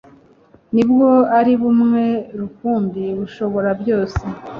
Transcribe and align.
n'ubwo 0.73 1.09
ari 1.39 1.53
bumwe 1.61 2.05
rukumbi, 2.39 3.03
bushobora 3.19 3.69
byose 3.81 4.19